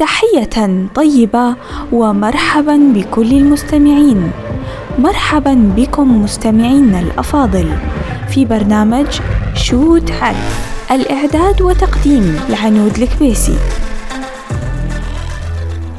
تحية 0.00 0.88
طيبة 0.94 1.56
ومرحبا 1.92 2.76
بكل 2.94 3.32
المستمعين. 3.32 4.30
مرحبا 4.98 5.72
بكم 5.76 6.22
مستمعينا 6.22 7.00
الأفاضل 7.00 7.78
في 8.28 8.44
برنامج 8.44 9.06
شوت 9.54 10.10
حد 10.10 10.34
الإعداد 10.90 11.62
وتقديم 11.62 12.40
العنود 12.48 12.98
الكبيسي. 12.98 13.56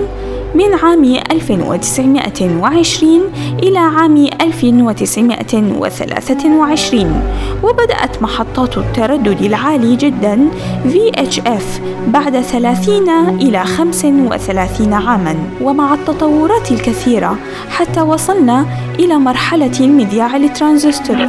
من 0.55 0.73
عام 0.73 1.03
1920 1.31 3.21
إلى 3.63 3.77
عام 3.77 4.27
1923 4.41 7.21
وبدأت 7.63 8.21
محطات 8.21 8.77
التردد 8.77 9.41
العالي 9.41 9.95
جدا 9.95 10.49
VHF 10.85 11.63
بعد 12.07 12.41
30 12.41 13.09
إلى 13.41 13.65
35 13.65 14.93
عاما. 14.93 15.35
ومع 15.61 15.93
التطورات 15.93 16.71
الكثيرة 16.71 17.37
حتى 17.69 18.01
وصلنا 18.01 18.65
إلى 18.99 19.15
مرحلة 19.15 19.79
المذياع 19.79 20.35
الترانزستور 20.35 21.27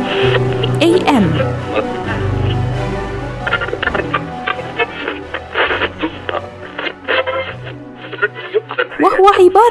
AM 0.80 1.24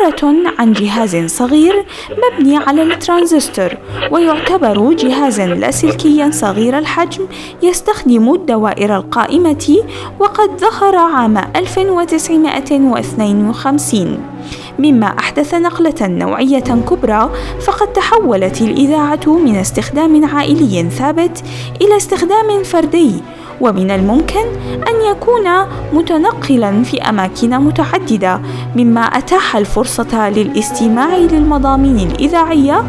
عبارة 0.04 0.36
عن 0.60 0.74
جهاز 0.74 1.16
صغير 1.16 1.86
مبني 2.12 2.58
على 2.58 2.84
الترانزستور 2.84 3.70
ويعتبر 4.12 4.94
جهازا 4.94 5.48
لاسلكيا 5.48 6.32
صغير 6.32 6.78
الحجم 6.78 7.28
يستخدم 7.62 8.34
الدوائر 8.34 8.96
القائمة 8.96 9.78
وقد 10.20 10.50
ظهر 10.60 10.96
عام 10.96 11.38
1952 11.38 14.33
مما 14.80 15.08
أحدث 15.20 15.54
نقلة 15.54 16.08
نوعية 16.08 16.60
كبرى 16.60 17.30
فقد 17.62 17.94
تحولت 17.94 18.62
الإذاعة 18.62 19.28
من 19.28 19.56
استخدام 19.56 20.26
عائلي 20.26 20.90
ثابت 20.90 21.44
إلى 21.82 21.98
استخدام 21.98 22.64
فردي 22.64 23.14
ومن 23.62 23.92
الممكن 23.92 24.46
أن 24.88 25.12
يكون 25.12 25.50
متنقلا 25.94 26.84
في 26.84 27.02
أماكن 27.02 27.50
متعددة 27.50 28.42
مما 28.76 29.02
أتاح 29.02 29.56
الفرصة 29.56 30.30
للاستماع 30.30 31.18
للمضامين 31.18 32.12
الإذاعية 32.12 32.84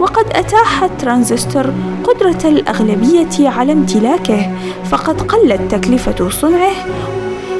وقد 0.00 0.24
أتاح 0.32 0.82
الترانزستور 0.82 1.66
قدرة 2.04 2.48
الأغلبية 2.48 3.48
على 3.48 3.72
امتلاكه 3.72 4.50
فقد 4.84 5.22
قلت 5.22 5.60
تكلفة 5.74 6.30
صنعه 6.30 6.72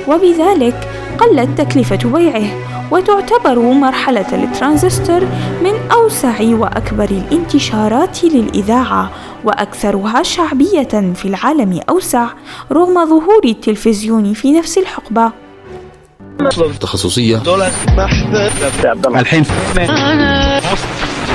وبذلك 0.08 0.88
قلت 1.20 1.60
تكلفة 1.60 1.98
بيعه 2.04 2.66
وتعتبر 2.90 3.58
مرحلة 3.58 4.44
الترانزستور 4.44 5.20
من 5.64 5.72
أوسع 5.92 6.34
وأكبر 6.40 7.04
الانتشارات 7.04 8.24
للإذاعة 8.24 9.10
وأكثرها 9.44 10.22
شعبية 10.22 11.12
في 11.14 11.24
العالم 11.24 11.80
أوسع 11.88 12.26
رغم 12.72 13.06
ظهور 13.06 13.40
التلفزيون 13.44 14.32
في 14.34 14.52
نفس 14.52 14.78
الحقبة. 14.78 15.32
تخصصية. 16.80 17.42
الحين. 19.06 19.44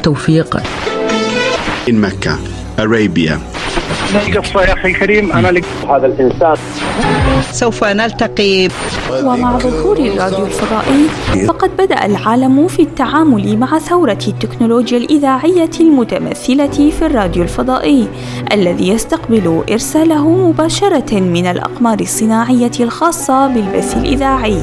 توفيق. 0.04 0.58
مكة 1.88 2.40
أرابيا. 2.80 3.40
قصة 4.18 4.62
يا 4.62 4.74
أخي 4.74 4.88
الكريم. 4.88 5.32
أنا 5.32 5.48
لك 5.48 5.66
هذا 5.90 6.06
الإنسان. 6.06 6.56
سوف 7.52 7.84
نلتقي. 7.84 8.68
ومع 9.24 9.58
ظهور 9.58 9.98
الراديو 9.98 10.46
الفضائي 10.46 11.08
فقد 11.48 11.78
بدأ 11.78 12.06
العالم 12.06 12.68
في 12.68 12.82
التعامل 12.82 13.58
مع 13.58 13.80
ثورة 13.80 14.20
التكنولوجيا 14.28 14.98
الإذاعية 14.98 15.70
المتمثلة 15.80 16.92
في 17.00 17.06
الراديو 17.06 17.44
الفضائي 17.44 18.08
الذي 18.54 18.90
يستقبل 18.90 19.64
إرساله 19.72 20.30
مباشرة 20.30 21.20
من 21.20 21.46
الأقمار 21.46 22.00
الصناعية 22.00 22.72
الخاصة 22.80 23.48
بالبث 23.48 23.98
الإذاعي 23.98 24.62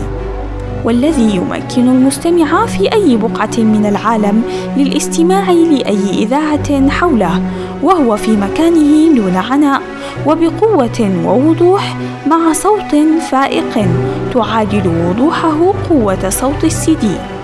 والذي 0.85 1.37
يمكن 1.37 1.89
المستمع 1.89 2.67
في 2.67 2.93
أي 2.93 3.17
بقعة 3.17 3.59
من 3.59 3.87
العالم 3.87 4.43
للاستماع 4.77 5.51
لأي 5.51 6.11
إذاعة 6.23 6.89
حوله. 6.89 7.43
وهو 7.83 8.17
في 8.17 8.31
مكانه 8.37 9.15
دون 9.17 9.37
عناء 9.37 9.83
وبقوة 10.27 11.23
ووضوح 11.27 11.97
مع 12.27 12.53
صوت 12.53 12.97
فائق 13.31 13.89
تعادل 14.35 14.89
وضوحه 14.89 15.73
قوة 15.91 16.29
صوت 16.29 16.65
السي 16.65 16.95
دي 16.95 17.38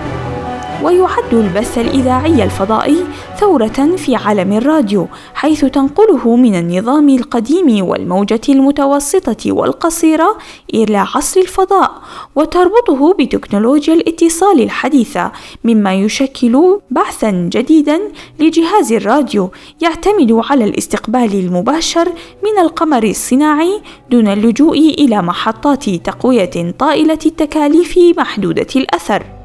ويعد 0.83 1.33
البث 1.33 1.77
الإذاعي 1.77 2.43
الفضائي 2.43 2.97
ثورة 3.39 3.95
في 3.97 4.15
عالم 4.15 4.53
الراديو 4.53 5.07
حيث 5.33 5.65
تنقله 5.65 6.35
من 6.35 6.55
النظام 6.55 7.09
القديم 7.09 7.85
والموجة 7.85 8.41
المتوسطة 8.49 9.51
والقصيرة 9.51 10.37
إلى 10.73 10.97
عصر 10.97 11.39
الفضاء 11.39 11.91
وتربطه 12.35 13.13
بتكنولوجيا 13.13 13.93
الاتصال 13.93 14.61
الحديثة 14.61 15.31
مما 15.63 15.93
يشكل 15.93 16.79
بعثا 16.91 17.31
جديدا 17.31 17.99
لجهاز 18.39 18.93
الراديو 18.93 19.49
يعتمد 19.81 20.31
على 20.31 20.63
الاستقبال 20.65 21.33
المباشر 21.33 22.07
من 22.43 22.61
القمر 22.61 23.03
الصناعي 23.03 23.81
دون 24.11 24.27
اللجوء 24.27 24.77
إلى 24.77 25.21
محطات 25.21 25.89
تقوية 25.89 26.75
طائلة 26.79 27.19
التكاليف 27.25 27.99
محدودة 28.17 28.67
الأثر. 28.75 29.44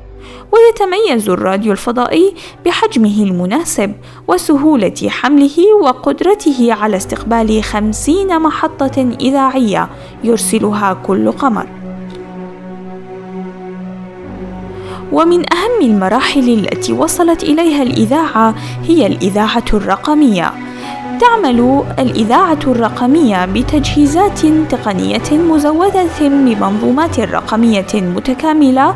ويتميز 0.53 1.29
الراديو 1.29 1.73
الفضائي 1.73 2.35
بحجمه 2.67 3.23
المناسب 3.23 3.93
وسهولة 4.29 4.95
حمله 5.09 5.75
وقدرته 5.83 6.73
على 6.73 6.97
استقبال 6.97 7.65
خمسين 7.65 8.39
محطة 8.39 9.15
إذاعية 9.21 9.89
يرسلها 10.25 10.93
كل 11.07 11.33
قمر. 11.33 11.67
ومن 15.13 15.53
أهم 15.53 15.81
المراحل 15.83 16.49
التي 16.49 16.93
وصلت 16.93 17.43
إليها 17.43 17.83
الإذاعة 17.83 18.55
هي 18.83 19.07
الإذاعة 19.07 19.65
الرقمية. 19.75 20.53
تعمل 21.21 21.85
الإذاعة 21.99 22.59
الرقمية 22.67 23.47
بتجهيزات 23.47 24.41
تقنية 24.71 25.33
مزودة 25.33 26.29
بمنظومات 26.29 27.21
رقمية 27.21 27.87
متكاملة 27.95 28.95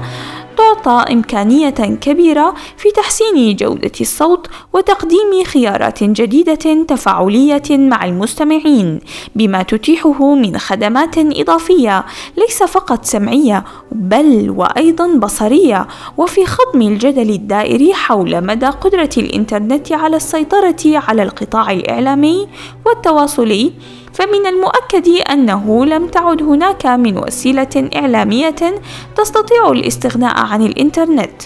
تعطى 0.57 1.13
إمكانية 1.13 1.71
كبيرة 1.71 2.55
في 2.77 2.91
تحسين 2.91 3.57
جودة 3.57 3.93
الصوت 4.01 4.47
وتقديم 4.73 5.45
خيارات 5.45 6.05
جديدة 6.05 6.85
تفاعلية 6.89 7.63
مع 7.71 8.05
المستمعين 8.05 9.01
بما 9.35 9.63
تتيحه 9.63 10.35
من 10.35 10.59
خدمات 10.59 11.19
إضافية 11.19 12.05
ليس 12.37 12.63
فقط 12.63 13.05
سمعية 13.05 13.65
بل 13.93 14.55
وأيضا 14.57 15.07
بصرية 15.07 15.89
وفي 16.17 16.47
خضم 16.47 16.83
الجدل 16.83 17.31
الدائري 17.31 17.95
حول 17.95 18.47
مدى 18.47 18.67
قدرة 18.67 19.11
الإنترنت 19.17 19.93
على 19.93 20.17
السيطرة 20.17 20.77
على 20.85 21.23
القطاع 21.23 21.73
الإعلامي 21.73 22.49
والتواصلي 22.87 23.73
فمن 24.15 24.47
المؤكد 24.47 25.09
أنه 25.09 25.87
لم 25.87 26.07
تعد 26.07 26.43
هناك 26.43 26.87
من 26.87 27.19
وسيلة 27.19 27.89
إعلامية 27.97 28.83
تستطيع 29.17 29.71
الاستغناء 29.71 30.39
عن 30.39 30.63
الإنترنت. 30.63 31.43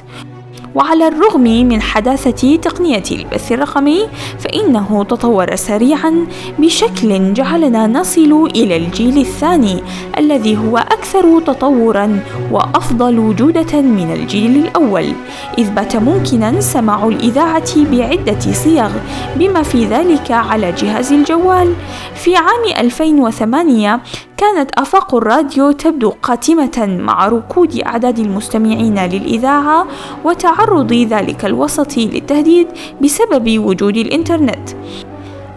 وعلى 0.74 1.08
الرغم 1.08 1.42
من 1.42 1.82
حداثة 1.82 2.56
تقنية 2.56 3.02
البث 3.12 3.52
الرقمي 3.52 4.08
فإنه 4.38 5.04
تطور 5.04 5.56
سريعا 5.56 6.26
بشكل 6.58 7.34
جعلنا 7.34 7.86
نصل 7.86 8.50
إلى 8.56 8.76
الجيل 8.76 9.18
الثاني 9.18 9.82
الذي 10.18 10.56
هو 10.56 10.78
أكثر 10.78 11.40
تطورا 11.40 12.20
وأفضل 12.52 13.36
جودة 13.36 13.80
من 13.80 14.12
الجيل 14.12 14.56
الأول. 14.64 15.12
إذ 15.58 15.70
بات 15.70 15.96
ممكنا 15.96 16.60
سماع 16.60 17.06
الإذاعة 17.06 17.84
بعدة 17.84 18.40
صيغ 18.40 18.90
بما 19.36 19.62
في 19.62 19.84
ذلك 19.84 20.30
على 20.30 20.72
جهاز 20.72 21.12
الجوال. 21.12 21.74
في 22.14 22.36
عام 22.36 22.64
2008 22.78 24.00
كانت 24.38 24.70
آفاق 24.78 25.14
الراديو 25.14 25.70
تبدو 25.70 26.12
قاتمة 26.22 26.86
مع 27.00 27.28
ركود 27.28 27.80
أعداد 27.80 28.18
المستمعين 28.18 28.98
للإذاعة 28.98 29.86
وتعرض 30.24 30.92
ذلك 30.92 31.44
الوسط 31.44 31.96
للتهديد 31.96 32.68
بسبب 33.02 33.58
وجود 33.58 33.96
الإنترنت. 33.96 34.68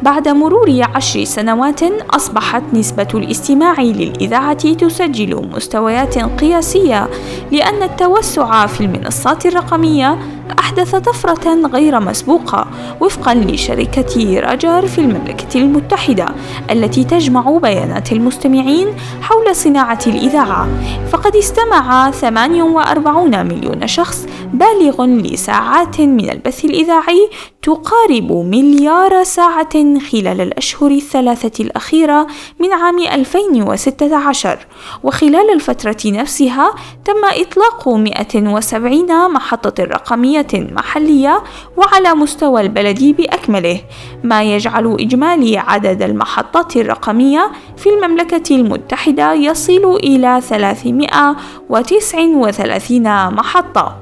بعد 0.01 0.27
مرور 0.27 0.81
عشر 0.95 1.23
سنوات 1.23 1.79
أصبحت 2.09 2.63
نسبة 2.73 3.07
الاستماع 3.13 3.81
للإذاعة 3.81 4.73
تسجل 4.73 5.49
مستويات 5.55 6.17
قياسية 6.17 7.09
لأن 7.51 7.83
التوسع 7.83 8.65
في 8.65 8.81
المنصات 8.81 9.45
الرقمية 9.45 10.17
أحدث 10.61 10.95
طفرة 10.95 11.67
غير 11.67 11.99
مسبوقة 11.99 12.67
وفقا 12.99 13.35
لشركة 13.35 14.39
راجر 14.39 14.87
في 14.87 15.01
المملكة 15.01 15.59
المتحدة 15.59 16.25
التي 16.71 17.03
تجمع 17.03 17.57
بيانات 17.57 18.11
المستمعين 18.11 18.87
حول 19.21 19.55
صناعة 19.55 19.99
الإذاعة. 20.07 20.67
فقد 21.11 21.35
استمع 21.35 22.11
48 22.11 23.45
مليون 23.45 23.87
شخص 23.87 24.27
بالغ 24.53 25.05
لساعات 25.05 26.01
من 26.01 26.29
البث 26.29 26.65
الإذاعي 26.65 27.29
تقارب 27.61 28.31
مليار 28.31 29.23
ساعة 29.23 29.99
خلال 29.99 30.41
الأشهر 30.41 30.91
الثلاثة 30.91 31.63
الأخيرة 31.63 32.27
من 32.59 32.73
عام 32.73 32.99
2016 32.99 34.59
وخلال 35.03 35.53
الفترة 35.53 35.97
نفسها 36.05 36.73
تم 37.05 37.41
إطلاق 37.41 37.89
170 37.89 39.31
محطة 39.33 39.83
رقمية 39.83 40.47
محلية 40.53 41.43
وعلى 41.77 42.13
مستوى 42.13 42.61
البلد 42.61 43.03
بأكمله 43.03 43.81
ما 44.23 44.43
يجعل 44.43 44.97
إجمالي 44.99 45.57
عدد 45.57 46.01
المحطات 46.01 46.77
الرقمية 46.77 47.51
في 47.77 47.89
المملكة 47.89 48.55
المتحدة 48.55 49.33
يصل 49.33 49.99
إلى 50.03 50.41
339 50.41 53.33
محطة. 53.33 54.00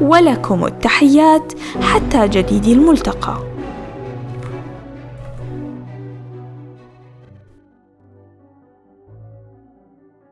ولكم 0.00 0.64
التحيات 0.66 1.52
حتى 1.80 2.28
جديد 2.28 2.66
الملتقى. 2.66 3.55